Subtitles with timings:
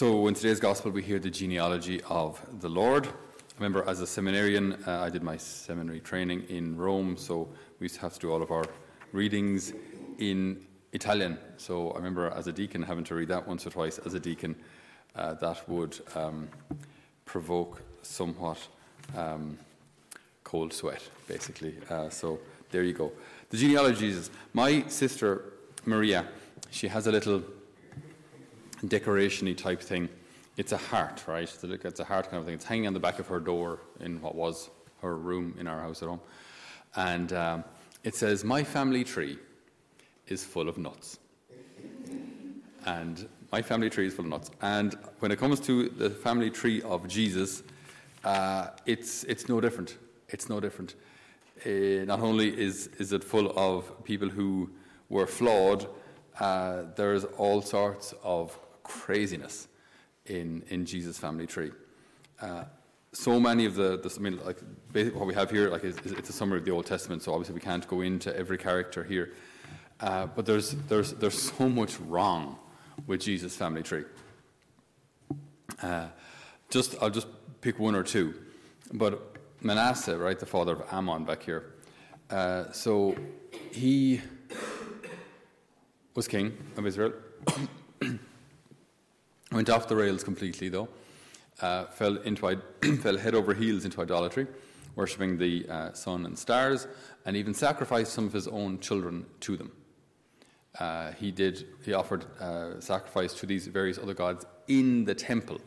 [0.00, 3.06] So, in today's gospel, we hear the genealogy of the Lord.
[3.06, 3.10] I
[3.58, 7.96] remember as a seminarian, uh, I did my seminary training in Rome, so we used
[7.96, 8.64] to have to do all of our
[9.12, 9.74] readings
[10.16, 11.36] in Italian.
[11.58, 14.18] So, I remember as a deacon having to read that once or twice as a
[14.18, 14.56] deacon.
[15.14, 16.48] Uh, that would um,
[17.26, 18.68] provoke somewhat
[19.14, 19.58] um,
[20.44, 21.74] cold sweat, basically.
[21.90, 22.38] Uh, so,
[22.70, 23.12] there you go.
[23.50, 25.44] The genealogy is my sister
[25.84, 26.26] Maria,
[26.70, 27.42] she has a little
[28.86, 30.08] decoration type thing.
[30.56, 31.52] It's a heart, right?
[31.62, 32.54] It's a heart kind of thing.
[32.54, 34.70] It's hanging on the back of her door in what was
[35.02, 36.20] her room in our house at home.
[36.96, 37.64] And um,
[38.04, 39.38] it says, My family tree
[40.26, 41.18] is full of nuts.
[42.86, 44.50] And my family tree is full of nuts.
[44.62, 47.62] And when it comes to the family tree of Jesus,
[48.24, 49.98] uh, it's, it's no different.
[50.28, 50.94] It's no different.
[51.64, 54.70] Uh, not only is, is it full of people who
[55.08, 55.86] were flawed,
[56.38, 58.58] uh, there's all sorts of
[58.90, 59.68] craziness
[60.26, 61.70] in, in Jesus' family tree.
[62.40, 62.64] Uh,
[63.12, 64.60] so many of the, the, I mean, like
[65.14, 67.22] what we have here, like is, is, it's a summary of the Old Testament.
[67.22, 69.32] So obviously we can't go into every character here,
[70.00, 72.56] uh, but there's there's there's so much wrong
[73.06, 74.04] with Jesus' family tree.
[75.82, 76.06] Uh,
[76.70, 77.26] just I'll just
[77.60, 78.34] pick one or two,
[78.92, 81.74] but Manasseh, right, the father of Ammon, back here.
[82.30, 83.16] Uh, so
[83.72, 84.20] he
[86.14, 87.12] was king of Israel.
[89.52, 90.88] Went off the rails completely, though.
[91.60, 92.60] Uh, fell into
[93.02, 94.46] fell head over heels into idolatry,
[94.94, 96.86] worshipping the uh, sun and stars,
[97.26, 99.72] and even sacrificed some of his own children to them.
[100.78, 101.66] Uh, he did.
[101.84, 105.60] He offered uh, sacrifice to these various other gods in the temple,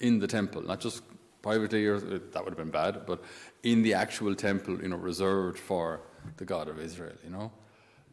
[0.00, 1.02] in the temple, not just
[1.42, 3.22] privately, or that would have been bad, but
[3.62, 6.00] in the actual temple, you know, reserved for
[6.38, 7.14] the God of Israel.
[7.22, 7.52] You know,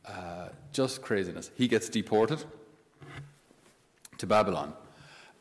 [0.06, 1.52] uh, just craziness.
[1.56, 2.44] He gets deported
[4.24, 4.74] to Babylon.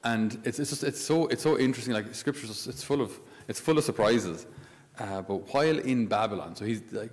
[0.03, 3.61] And it's, it's, just, it's, so, it's so interesting, like scripture, it's full of, it's
[3.61, 4.47] full of surprises.
[4.99, 7.13] Uh, but while in Babylon, so he's like,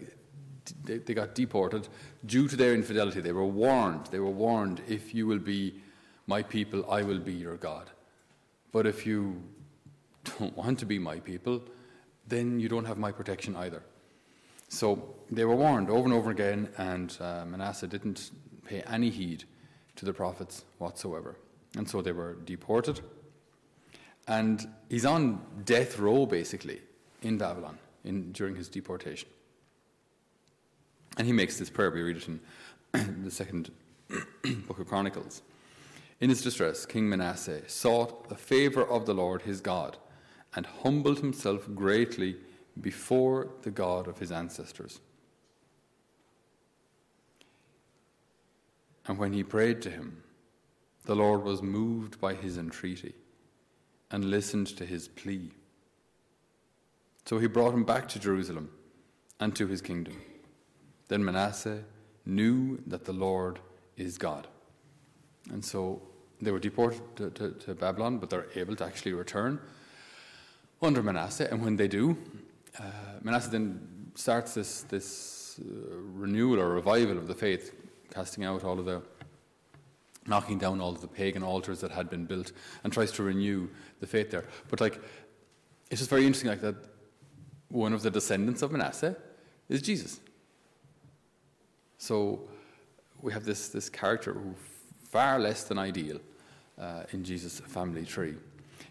[0.83, 1.87] they, they got deported
[2.25, 3.21] due to their infidelity.
[3.21, 4.07] They were warned.
[4.07, 5.75] They were warned, if you will be
[6.25, 7.91] my people, I will be your God.
[8.71, 9.41] But if you
[10.39, 11.61] don't want to be my people,
[12.27, 13.83] then you don't have my protection either.
[14.69, 18.31] So they were warned over and over again, and uh, Manasseh didn't
[18.65, 19.43] pay any heed
[19.97, 21.37] to the prophets whatsoever.
[21.75, 23.01] And so they were deported.
[24.27, 26.81] And he's on death row, basically,
[27.21, 29.29] in Babylon in, during his deportation.
[31.17, 31.91] And he makes this prayer.
[31.91, 32.39] We read it in
[33.23, 33.71] the second
[34.67, 35.41] book of Chronicles.
[36.21, 39.97] In his distress, King Manasseh sought the favor of the Lord his God
[40.55, 42.35] and humbled himself greatly
[42.81, 44.99] before the God of his ancestors.
[49.07, 50.23] And when he prayed to him,
[51.09, 53.15] the Lord was moved by his entreaty
[54.11, 55.49] and listened to his plea.
[57.25, 58.69] So he brought him back to Jerusalem
[59.39, 60.21] and to his kingdom.
[61.07, 61.83] Then Manasseh
[62.27, 63.57] knew that the Lord
[63.97, 64.47] is God.
[65.49, 65.99] And so
[66.39, 69.59] they were deported to, to, to Babylon, but they're able to actually return
[70.79, 71.47] under Manasseh.
[71.49, 72.19] And when they do,
[72.79, 72.83] uh,
[73.23, 77.73] Manasseh then starts this, this uh, renewal or revival of the faith,
[78.13, 79.01] casting out all of the
[80.29, 82.51] knocking down all of the pagan altars that had been built
[82.83, 83.67] and tries to renew
[83.99, 84.45] the faith there.
[84.69, 85.01] But like,
[85.89, 86.75] it's just very interesting, like that.
[87.69, 89.15] One of the descendants of Manasseh
[89.67, 90.19] is Jesus.
[91.97, 92.47] So
[93.21, 94.55] we have this this character who
[95.03, 96.19] far less than ideal
[96.79, 98.35] uh, in Jesus' family tree.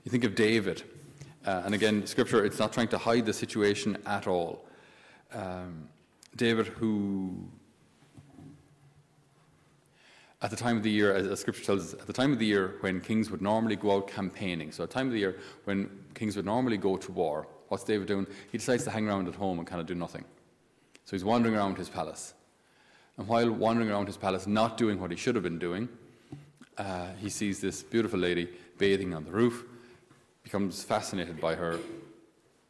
[0.04, 0.82] You think of David,
[1.46, 4.64] uh, and again, Scripture it's not trying to hide the situation at all.
[5.32, 5.88] Um,
[6.36, 7.48] David, who
[10.40, 12.46] at the time of the year, as, Scripture tells us, at the time of the
[12.46, 15.38] year when kings would normally go out campaigning, so at the time of the year
[15.64, 18.26] when kings would normally go to war, what's David doing?
[18.52, 20.24] He decides to hang around at home and kind of do nothing.
[21.04, 22.34] So he's wandering around his palace.
[23.16, 25.88] And while wandering around his palace, not doing what he should have been doing,
[26.76, 29.64] uh, he sees this beautiful lady bathing on the roof,
[30.44, 31.80] becomes fascinated by her,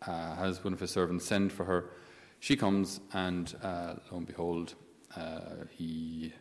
[0.07, 1.91] uh, has one of his servants send for her.
[2.41, 4.75] She comes, and uh, lo and behold,
[5.17, 6.33] uh, he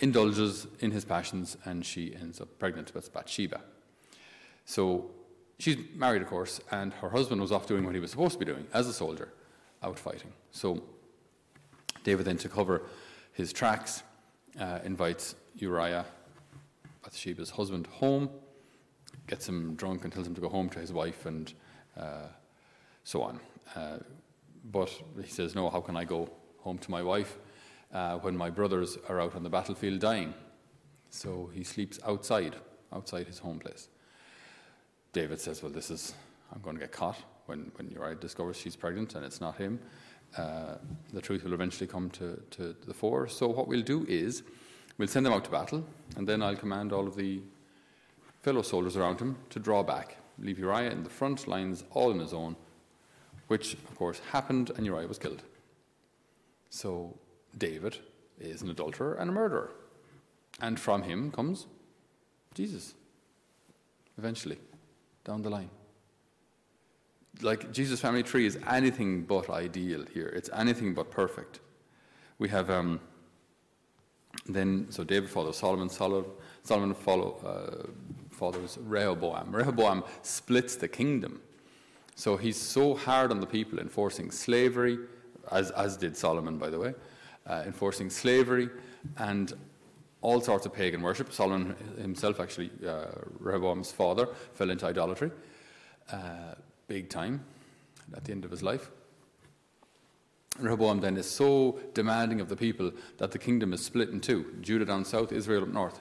[0.00, 3.60] indulges in his passions and she ends up pregnant with Bathsheba.
[4.64, 5.10] So
[5.58, 8.38] she's married, of course, and her husband was off doing what he was supposed to
[8.38, 9.32] be doing as a soldier,
[9.82, 10.32] out fighting.
[10.50, 10.82] So
[12.04, 12.82] David then, to cover
[13.32, 14.02] his tracks,
[14.58, 16.06] uh, invites Uriah,
[17.02, 18.30] Bathsheba's husband, home,
[19.26, 21.52] gets him drunk and tells him to go home to his wife and
[21.96, 22.28] uh,
[23.04, 23.40] so on.
[23.74, 23.98] Uh,
[24.70, 24.90] but
[25.22, 27.38] he says, No, how can I go home to my wife?
[27.92, 30.34] Uh, when my brothers are out on the battlefield dying.
[31.10, 32.54] So he sleeps outside
[32.92, 33.88] outside his home place.
[35.12, 36.14] David says, Well, this is,
[36.52, 39.80] I'm going to get caught when, when Uriah discovers she's pregnant and it's not him.
[40.36, 40.74] Uh,
[41.12, 43.28] the truth will eventually come to, to the fore.
[43.28, 44.42] So, what we'll do is
[44.98, 45.84] we'll send them out to battle,
[46.16, 47.40] and then I'll command all of the
[48.42, 52.18] fellow soldiers around him to draw back, leave Uriah in the front lines all on
[52.18, 52.56] his own,
[53.46, 55.42] which, of course, happened, and Uriah was killed.
[56.68, 57.16] So,
[57.56, 57.98] David
[58.40, 59.70] is an adulterer and a murderer.
[60.60, 61.66] And from him comes
[62.54, 62.94] Jesus,
[64.16, 64.58] eventually,
[65.24, 65.70] down the line.
[67.40, 71.60] Like, Jesus' family tree is anything but ideal here, it's anything but perfect.
[72.38, 73.00] We have, um,
[74.46, 76.30] then, so David follows Solomon, Solomon,
[76.64, 77.86] Solomon follow, uh,
[78.30, 79.54] follows Rehoboam.
[79.54, 81.40] Rehoboam splits the kingdom.
[82.16, 84.98] So he's so hard on the people enforcing slavery,
[85.52, 86.94] as, as did Solomon, by the way,
[87.48, 88.68] uh, enforcing slavery
[89.16, 89.52] and
[90.20, 91.32] all sorts of pagan worship.
[91.32, 93.06] Solomon himself, actually, uh,
[93.38, 95.30] Rehoboam's father, fell into idolatry
[96.12, 96.54] uh,
[96.86, 97.44] big time
[98.16, 98.90] at the end of his life.
[100.58, 104.56] Rehoboam then is so demanding of the people that the kingdom is split in two
[104.60, 106.00] Judah down south, Israel up north.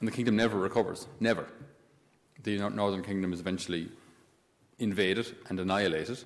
[0.00, 1.46] And the kingdom never recovers, never.
[2.42, 3.90] The northern kingdom is eventually
[4.78, 6.24] invaded and annihilated,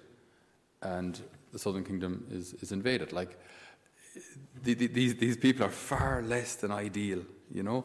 [0.83, 1.21] and
[1.53, 3.13] the southern kingdom is, is invaded.
[3.13, 3.39] Like,
[4.63, 7.23] the, the, these, these people are far less than ideal,
[7.53, 7.85] you know,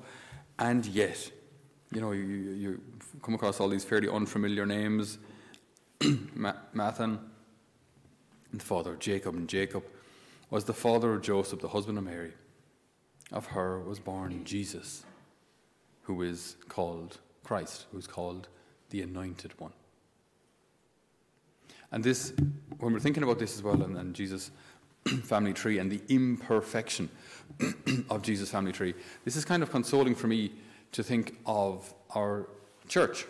[0.59, 1.31] and yet,
[1.91, 2.81] you know, you, you
[3.21, 5.17] come across all these fairly unfamiliar names.
[5.99, 7.19] Matthan,
[8.53, 9.83] the father of Jacob, and Jacob
[10.49, 12.33] was the father of Joseph, the husband of Mary.
[13.31, 15.03] Of her was born Jesus,
[16.03, 18.47] who is called Christ, who is called
[18.89, 19.73] the Anointed One.
[21.91, 22.33] And this,
[22.79, 24.51] when we're thinking about this as well, and, and Jesus'
[25.23, 27.09] family tree and the imperfection
[28.09, 28.93] of Jesus' family tree,
[29.25, 30.51] this is kind of consoling for me
[30.91, 32.47] to think of our
[32.87, 33.25] church,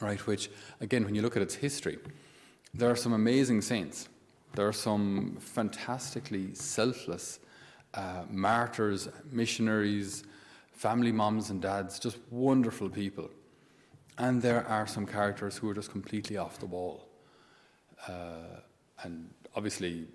[0.00, 0.24] right?
[0.26, 0.50] Which,
[0.80, 1.98] again, when you look at its history,
[2.74, 4.08] there are some amazing saints.
[4.54, 7.40] There are some fantastically selfless
[7.94, 10.24] uh, martyrs, missionaries,
[10.72, 13.30] family moms and dads, just wonderful people.
[14.18, 17.08] And there are some characters who are just completely off the wall.
[18.06, 18.60] Uh,
[19.02, 20.06] and obviously,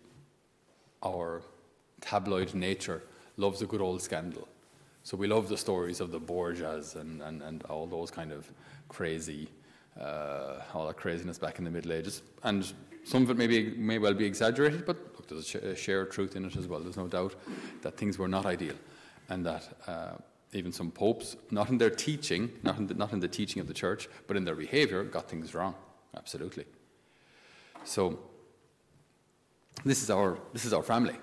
[1.03, 1.41] our
[2.01, 3.03] tabloid nature
[3.37, 4.47] loves a good old scandal.
[5.03, 8.49] So we love the stories of the Borgias and, and, and all those kind of
[8.87, 9.49] crazy,
[9.99, 12.21] uh, all that craziness back in the Middle Ages.
[12.43, 12.71] And
[13.03, 16.05] some of it may, be, may well be exaggerated, but look, there's a, sh- a
[16.05, 16.79] truth in it as well.
[16.79, 17.35] There's no doubt
[17.81, 18.75] that things were not ideal
[19.29, 20.11] and that uh,
[20.53, 23.67] even some popes, not in their teaching, not in, the, not in the teaching of
[23.67, 25.75] the church, but in their behavior, got things wrong.
[26.15, 26.65] Absolutely.
[27.83, 28.19] So
[29.83, 31.15] this is our, this is our family.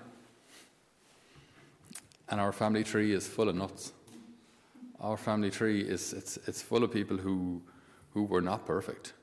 [2.29, 3.93] And our family tree is full of nuts.
[4.99, 7.61] Our family tree is it's, it's full of people who,
[8.13, 9.13] who were not perfect.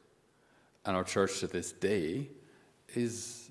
[0.85, 2.29] And our church to this day
[2.95, 3.51] is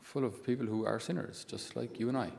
[0.00, 2.30] full of people who are sinners, just like you and I.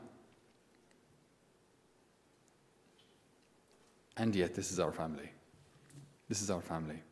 [4.16, 5.30] And yet, this is our family.
[6.28, 7.02] This is our family.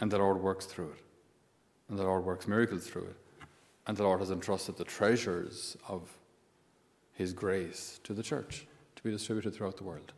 [0.00, 1.04] And the Lord works through it.
[1.88, 3.16] And the Lord works miracles through it.
[3.90, 6.16] And the Lord has entrusted the treasures of
[7.12, 10.12] His grace to the church to be distributed throughout the world.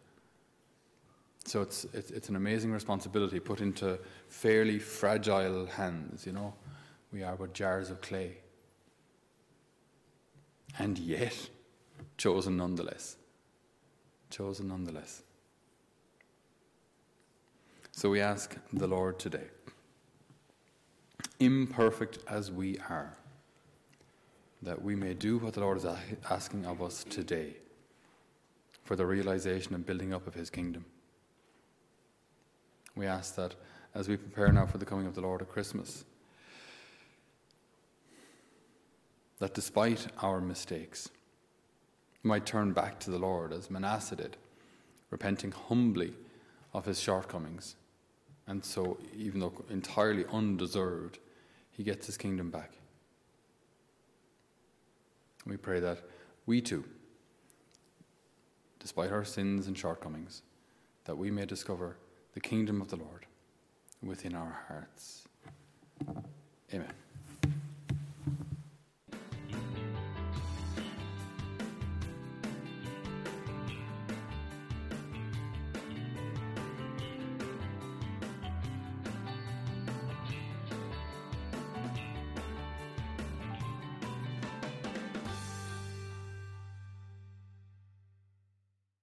[1.46, 3.98] So it's, it's, it's an amazing responsibility put into
[4.29, 6.52] fairly fragile hands, you know.
[7.14, 8.36] We are but jars of clay.
[10.79, 11.48] And yet,
[12.19, 13.17] chosen nonetheless.
[14.29, 15.22] Chosen nonetheless.
[17.93, 19.48] So we ask the Lord today,
[21.41, 23.17] imperfect as we are,
[24.62, 25.86] that we may do what the Lord is
[26.31, 27.56] asking of us today
[28.84, 30.84] for the realization and building up of His kingdom.
[32.94, 33.54] We ask that
[33.94, 36.04] as we prepare now for the coming of the Lord at Christmas,
[39.38, 41.08] that despite our mistakes,
[42.22, 44.36] we might turn back to the Lord as Manasseh did,
[45.10, 46.14] repenting humbly
[46.72, 47.74] of his shortcomings.
[48.46, 51.19] And so, even though entirely undeserved,
[51.70, 52.72] he gets his kingdom back.
[55.46, 55.99] We pray that
[56.46, 56.84] we too,
[58.79, 60.43] despite our sins and shortcomings,
[61.05, 61.96] that we may discover
[62.34, 63.27] the kingdom of the Lord
[64.03, 65.29] within our hearts.
[66.72, 66.93] Amen.